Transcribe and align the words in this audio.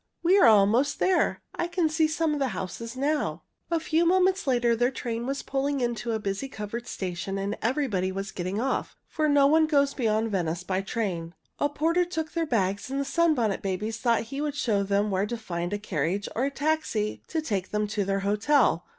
We 0.23 0.35
are 0.39 0.47
almost 0.47 0.97
there. 0.97 1.43
I 1.53 1.67
can 1.67 1.87
see 1.87 2.07
some 2.07 2.33
of 2.33 2.39
the 2.39 2.47
houses 2.57 2.97
now." 2.97 3.43
A 3.69 3.79
few 3.79 4.03
moments 4.03 4.47
later 4.47 4.75
their 4.75 4.89
train 4.89 5.27
was 5.27 5.43
pulling 5.43 5.79
into 5.79 6.13
a 6.13 6.17
busy 6.19 6.47
covered 6.49 6.87
station 6.87 7.37
and 7.37 7.55
everybody 7.61 8.11
was 8.11 8.31
getting 8.31 8.59
off, 8.59 8.97
for 9.07 9.29
no 9.29 9.45
one 9.45 9.67
goes 9.67 9.93
beyond 9.93 10.31
Venice 10.31 10.63
by 10.63 10.81
train. 10.81 11.35
A 11.59 11.69
porter 11.69 12.03
took 12.03 12.31
their 12.31 12.47
bags, 12.47 12.89
and 12.89 12.99
the 12.99 13.05
Sunbonnet 13.05 13.61
Babies 13.61 13.97
thought 13.99 14.23
he 14.23 14.41
would 14.41 14.55
show 14.55 14.81
them 14.81 15.11
where 15.11 15.27
to 15.27 15.37
find 15.37 15.71
a 15.71 15.77
carriage 15.77 16.27
or 16.35 16.45
a 16.45 16.49
taxi 16.49 17.21
to 17.27 17.39
take 17.39 17.69
them 17.69 17.85
to 17.89 18.03
their 18.03 18.21
hotel. 18.21 18.83